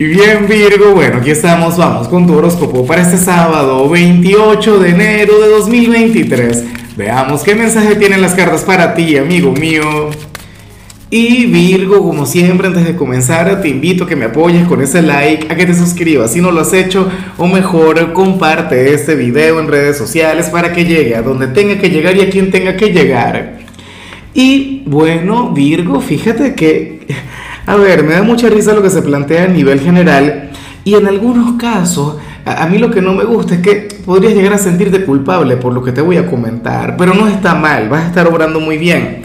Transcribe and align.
Y 0.00 0.04
bien 0.04 0.46
Virgo, 0.46 0.94
bueno, 0.94 1.16
aquí 1.16 1.30
estamos, 1.30 1.76
vamos 1.76 2.06
con 2.06 2.24
tu 2.24 2.34
horóscopo 2.34 2.86
para 2.86 3.02
este 3.02 3.16
sábado 3.16 3.88
28 3.88 4.78
de 4.78 4.90
enero 4.90 5.40
de 5.40 5.48
2023. 5.48 6.64
Veamos 6.96 7.42
qué 7.42 7.56
mensaje 7.56 7.96
tienen 7.96 8.20
las 8.20 8.34
cartas 8.34 8.62
para 8.62 8.94
ti, 8.94 9.16
amigo 9.16 9.50
mío. 9.50 10.10
Y 11.10 11.46
Virgo, 11.46 11.98
como 11.98 12.26
siempre, 12.26 12.68
antes 12.68 12.84
de 12.84 12.94
comenzar, 12.94 13.60
te 13.60 13.70
invito 13.70 14.04
a 14.04 14.06
que 14.06 14.14
me 14.14 14.26
apoyes 14.26 14.68
con 14.68 14.80
ese 14.80 15.02
like, 15.02 15.52
a 15.52 15.56
que 15.56 15.66
te 15.66 15.74
suscribas 15.74 16.32
si 16.32 16.40
no 16.40 16.52
lo 16.52 16.60
has 16.60 16.72
hecho, 16.72 17.10
o 17.36 17.48
mejor, 17.48 18.12
comparte 18.12 18.94
este 18.94 19.16
video 19.16 19.58
en 19.58 19.66
redes 19.66 19.98
sociales 19.98 20.46
para 20.46 20.72
que 20.72 20.84
llegue 20.84 21.16
a 21.16 21.22
donde 21.22 21.48
tenga 21.48 21.76
que 21.76 21.90
llegar 21.90 22.16
y 22.16 22.20
a 22.20 22.30
quien 22.30 22.52
tenga 22.52 22.76
que 22.76 22.92
llegar. 22.92 23.58
Y 24.32 24.84
bueno, 24.86 25.50
Virgo, 25.50 26.00
fíjate 26.00 26.54
que 26.54 27.00
a 27.68 27.76
ver, 27.76 28.02
me 28.02 28.14
da 28.14 28.22
mucha 28.22 28.48
risa 28.48 28.72
lo 28.72 28.82
que 28.82 28.88
se 28.88 29.02
plantea 29.02 29.44
a 29.44 29.48
nivel 29.48 29.78
general 29.80 30.48
y 30.84 30.94
en 30.94 31.06
algunos 31.06 31.58
casos, 31.58 32.16
a, 32.46 32.66
mí 32.66 32.78
lo 32.78 32.90
que 32.90 33.02
no 33.02 33.12
me 33.12 33.24
gusta 33.24 33.56
es 33.56 33.60
que 33.60 33.88
podrías 34.06 34.32
llegar 34.32 34.54
a 34.54 34.58
sentirte 34.58 35.04
culpable 35.04 35.58
por 35.58 35.74
lo 35.74 35.82
que 35.82 35.92
te 35.92 36.00
voy 36.00 36.16
a 36.16 36.26
comentar, 36.26 36.96
pero 36.96 37.12
no 37.12 37.28
está 37.28 37.54
mal, 37.54 37.90
vas 37.90 38.04
a 38.04 38.06
estar 38.06 38.26
obrando 38.26 38.58
muy 38.58 38.78
bien. 38.78 39.20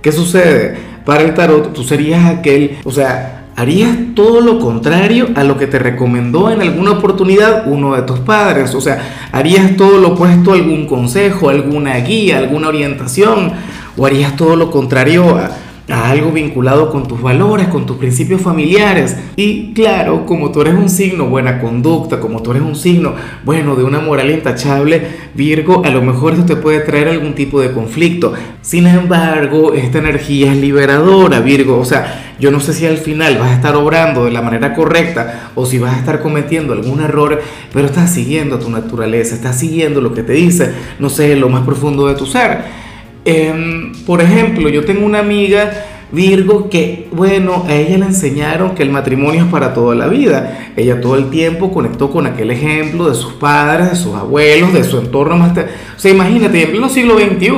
¿Qué 0.00 0.12
sucede? 0.12 0.78
Para 1.04 1.24
el 1.24 1.34
tarot 1.34 1.74
tú 1.74 1.84
serías 1.84 2.24
aquel, 2.24 2.78
o 2.84 2.90
sea, 2.90 3.48
harías 3.54 3.90
todo 4.14 4.40
lo 4.40 4.58
contrario 4.58 5.28
a 5.34 5.44
lo 5.44 5.58
que 5.58 5.66
te 5.66 5.78
recomendó 5.78 6.50
en 6.50 6.62
alguna 6.62 6.92
oportunidad 6.92 7.64
uno 7.66 7.94
de 7.96 8.02
tus 8.02 8.20
padres, 8.20 8.74
o 8.74 8.80
sea, 8.80 9.28
harías 9.30 9.76
todo 9.76 9.98
lo 9.98 10.14
opuesto 10.14 10.52
a 10.52 10.54
algún 10.54 10.86
consejo, 10.86 11.50
alguna 11.50 11.96
guía, 11.98 12.38
alguna 12.38 12.68
orientación, 12.68 13.52
o 13.94 14.06
harías 14.06 14.36
todo 14.36 14.56
lo 14.56 14.70
contrario 14.70 15.36
a 15.36 15.50
a 15.88 16.10
algo 16.10 16.32
vinculado 16.32 16.90
con 16.90 17.06
tus 17.06 17.20
valores, 17.20 17.68
con 17.68 17.84
tus 17.84 17.96
principios 17.96 18.40
familiares. 18.40 19.16
Y 19.36 19.74
claro, 19.74 20.24
como 20.24 20.50
tú 20.50 20.62
eres 20.62 20.74
un 20.74 20.88
signo 20.88 21.26
buena 21.26 21.60
conducta, 21.60 22.20
como 22.20 22.42
tú 22.42 22.52
eres 22.52 22.62
un 22.62 22.76
signo, 22.76 23.14
bueno, 23.44 23.76
de 23.76 23.84
una 23.84 24.00
moral 24.00 24.30
intachable, 24.30 25.06
Virgo, 25.34 25.82
a 25.84 25.90
lo 25.90 26.00
mejor 26.00 26.32
esto 26.32 26.46
te 26.46 26.56
puede 26.56 26.80
traer 26.80 27.08
algún 27.08 27.34
tipo 27.34 27.60
de 27.60 27.72
conflicto. 27.72 28.32
Sin 28.62 28.86
embargo, 28.86 29.74
esta 29.74 29.98
energía 29.98 30.52
es 30.52 30.58
liberadora, 30.58 31.40
Virgo. 31.40 31.78
O 31.78 31.84
sea, 31.84 32.34
yo 32.40 32.50
no 32.50 32.60
sé 32.60 32.72
si 32.72 32.86
al 32.86 32.98
final 32.98 33.36
vas 33.38 33.50
a 33.50 33.54
estar 33.54 33.76
obrando 33.76 34.24
de 34.24 34.30
la 34.30 34.42
manera 34.42 34.74
correcta 34.74 35.50
o 35.54 35.66
si 35.66 35.78
vas 35.78 35.94
a 35.94 35.98
estar 35.98 36.20
cometiendo 36.20 36.72
algún 36.72 37.00
error, 37.00 37.42
pero 37.72 37.86
estás 37.86 38.10
siguiendo 38.10 38.58
tu 38.58 38.70
naturaleza, 38.70 39.34
estás 39.34 39.58
siguiendo 39.58 40.00
lo 40.00 40.14
que 40.14 40.22
te 40.22 40.32
dice, 40.32 40.72
no 40.98 41.10
sé, 41.10 41.36
lo 41.36 41.48
más 41.48 41.64
profundo 41.64 42.06
de 42.06 42.14
tu 42.14 42.26
ser. 42.26 42.83
Em, 43.24 43.92
por 44.04 44.20
ejemplo, 44.20 44.68
yo 44.68 44.84
tengo 44.84 45.06
una 45.06 45.20
amiga 45.20 45.72
Virgo 46.12 46.70
que, 46.70 47.08
bueno, 47.10 47.64
a 47.66 47.74
ella 47.74 47.98
le 47.98 48.06
enseñaron 48.06 48.74
que 48.74 48.84
el 48.84 48.90
matrimonio 48.90 49.44
es 49.44 49.50
para 49.50 49.74
toda 49.74 49.96
la 49.96 50.06
vida. 50.06 50.70
Ella 50.76 51.00
todo 51.00 51.16
el 51.16 51.28
tiempo 51.28 51.72
conectó 51.72 52.10
con 52.10 52.26
aquel 52.26 52.52
ejemplo 52.52 53.08
de 53.08 53.16
sus 53.16 53.32
padres, 53.32 53.90
de 53.90 53.96
sus 53.96 54.14
abuelos, 54.14 54.72
de 54.72 54.84
su 54.84 54.98
entorno 54.98 55.36
más... 55.36 55.58
O 55.58 55.98
sea, 55.98 56.12
imagínate, 56.12 56.62
en 56.62 56.70
pleno 56.70 56.88
siglo 56.88 57.18
XXI. 57.18 57.50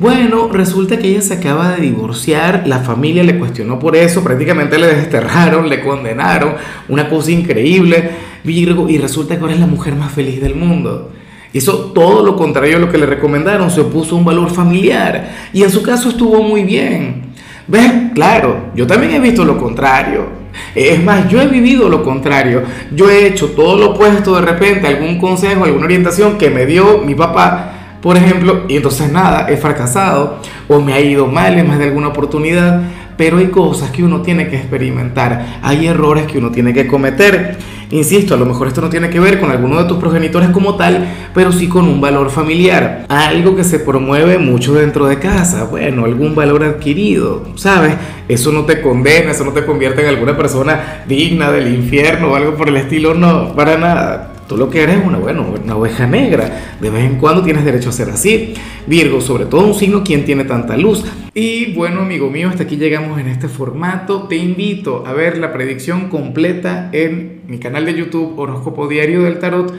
Bueno, 0.00 0.48
resulta 0.52 0.98
que 0.98 1.08
ella 1.08 1.22
se 1.22 1.34
acaba 1.34 1.76
de 1.76 1.82
divorciar, 1.82 2.64
la 2.66 2.80
familia 2.80 3.22
le 3.22 3.38
cuestionó 3.38 3.78
por 3.78 3.94
eso, 3.94 4.24
prácticamente 4.24 4.76
le 4.76 4.88
desterraron, 4.88 5.68
le 5.68 5.80
condenaron, 5.80 6.54
una 6.88 7.08
cosa 7.08 7.30
increíble, 7.30 8.10
Virgo, 8.42 8.88
y 8.88 8.98
resulta 8.98 9.36
que 9.36 9.42
ahora 9.42 9.54
es 9.54 9.60
la 9.60 9.68
mujer 9.68 9.94
más 9.94 10.10
feliz 10.10 10.40
del 10.40 10.56
mundo. 10.56 11.12
Hizo 11.52 11.92
todo 11.92 12.24
lo 12.24 12.36
contrario 12.36 12.76
a 12.76 12.80
lo 12.80 12.90
que 12.90 12.98
le 12.98 13.06
recomendaron, 13.06 13.70
se 13.70 13.82
opuso 13.82 14.14
a 14.14 14.18
un 14.18 14.24
valor 14.24 14.50
familiar 14.50 15.30
y 15.52 15.62
en 15.62 15.70
su 15.70 15.82
caso 15.82 16.08
estuvo 16.08 16.42
muy 16.42 16.64
bien. 16.64 17.32
¿Ves? 17.66 17.92
Claro, 18.14 18.70
yo 18.74 18.86
también 18.86 19.12
he 19.12 19.20
visto 19.20 19.44
lo 19.44 19.58
contrario. 19.58 20.42
Es 20.74 21.02
más, 21.02 21.28
yo 21.28 21.40
he 21.40 21.46
vivido 21.46 21.88
lo 21.88 22.02
contrario. 22.02 22.62
Yo 22.90 23.10
he 23.10 23.26
hecho 23.26 23.48
todo 23.50 23.76
lo 23.76 23.90
opuesto 23.90 24.34
de 24.36 24.42
repente, 24.42 24.86
algún 24.86 25.18
consejo, 25.18 25.64
alguna 25.64 25.84
orientación 25.84 26.38
que 26.38 26.50
me 26.50 26.66
dio 26.66 26.98
mi 26.98 27.14
papá, 27.14 27.98
por 28.00 28.16
ejemplo, 28.16 28.64
y 28.68 28.76
entonces 28.76 29.12
nada, 29.12 29.46
he 29.48 29.56
fracasado 29.56 30.38
o 30.68 30.80
me 30.80 30.92
ha 30.92 31.00
ido 31.00 31.26
mal 31.26 31.56
en 31.58 31.68
más 31.68 31.78
de 31.78 31.84
alguna 31.84 32.08
oportunidad 32.08 32.82
pero 33.22 33.38
hay 33.38 33.50
cosas 33.50 33.92
que 33.92 34.02
uno 34.02 34.20
tiene 34.20 34.48
que 34.48 34.56
experimentar, 34.56 35.60
hay 35.62 35.86
errores 35.86 36.26
que 36.26 36.38
uno 36.38 36.50
tiene 36.50 36.74
que 36.74 36.88
cometer. 36.88 37.56
Insisto, 37.92 38.34
a 38.34 38.36
lo 38.36 38.44
mejor 38.44 38.66
esto 38.66 38.80
no 38.80 38.88
tiene 38.88 39.10
que 39.10 39.20
ver 39.20 39.38
con 39.38 39.52
alguno 39.52 39.80
de 39.80 39.88
tus 39.88 39.98
progenitores 39.98 40.48
como 40.48 40.74
tal, 40.74 41.06
pero 41.32 41.52
sí 41.52 41.68
con 41.68 41.86
un 41.86 42.00
valor 42.00 42.30
familiar, 42.30 43.06
algo 43.08 43.54
que 43.54 43.62
se 43.62 43.78
promueve 43.78 44.38
mucho 44.38 44.74
dentro 44.74 45.06
de 45.06 45.20
casa, 45.20 45.66
bueno, 45.70 46.04
algún 46.04 46.34
valor 46.34 46.64
adquirido, 46.64 47.44
¿sabes? 47.54 47.94
Eso 48.26 48.50
no 48.50 48.64
te 48.64 48.80
condena, 48.80 49.30
eso 49.30 49.44
no 49.44 49.52
te 49.52 49.64
convierte 49.64 50.02
en 50.02 50.08
alguna 50.08 50.36
persona 50.36 51.04
digna 51.06 51.52
del 51.52 51.72
infierno 51.72 52.32
o 52.32 52.34
algo 52.34 52.56
por 52.56 52.70
el 52.70 52.76
estilo, 52.76 53.14
no, 53.14 53.54
para 53.54 53.78
nada. 53.78 54.31
Tú 54.52 54.58
lo 54.58 54.68
que 54.68 54.82
eres 54.82 54.98
es 54.98 55.06
una, 55.06 55.16
bueno, 55.16 55.46
una 55.64 55.76
oveja 55.76 56.06
negra. 56.06 56.76
De 56.78 56.90
vez 56.90 57.04
en 57.04 57.16
cuando 57.16 57.42
tienes 57.42 57.64
derecho 57.64 57.88
a 57.88 57.92
ser 57.92 58.10
así. 58.10 58.52
Virgo, 58.86 59.22
sobre 59.22 59.46
todo 59.46 59.66
un 59.66 59.72
signo 59.72 60.04
quien 60.04 60.26
tiene 60.26 60.44
tanta 60.44 60.76
luz. 60.76 61.06
Y 61.32 61.72
bueno, 61.72 62.02
amigo 62.02 62.28
mío, 62.28 62.50
hasta 62.50 62.64
aquí 62.64 62.76
llegamos 62.76 63.18
en 63.18 63.28
este 63.28 63.48
formato. 63.48 64.24
Te 64.28 64.36
invito 64.36 65.04
a 65.06 65.14
ver 65.14 65.38
la 65.38 65.54
predicción 65.54 66.10
completa 66.10 66.90
en 66.92 67.40
mi 67.46 67.58
canal 67.58 67.86
de 67.86 67.94
YouTube 67.94 68.38
Horóscopo 68.38 68.88
Diario 68.88 69.22
del 69.22 69.38
Tarot 69.38 69.72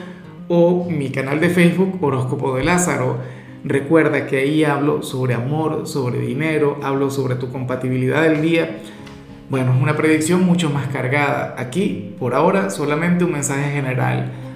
o 0.48 0.90
mi 0.90 1.12
canal 1.12 1.40
de 1.40 1.52
Facebook 1.52 2.00
Horóscopo 2.02 2.56
de 2.56 2.64
Lázaro. 2.64 3.20
Recuerda 3.64 4.26
que 4.26 4.38
ahí 4.38 4.64
hablo 4.64 5.04
sobre 5.04 5.36
amor, 5.36 5.86
sobre 5.86 6.20
dinero, 6.20 6.80
hablo 6.82 7.12
sobre 7.12 7.36
tu 7.36 7.52
compatibilidad 7.52 8.24
del 8.24 8.42
día. 8.42 8.80
Bueno, 9.52 9.72
es 9.76 9.80
una 9.80 9.96
predicción 9.96 10.44
mucho 10.44 10.72
más 10.72 10.88
cargada. 10.88 11.54
Aquí, 11.60 12.16
por 12.18 12.34
ahora, 12.34 12.72
solamente 12.72 13.24
un 13.24 13.34
mensaje 13.34 13.72
general 13.72 14.32